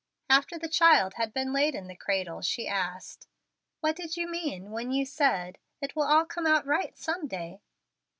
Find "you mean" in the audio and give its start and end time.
4.17-4.71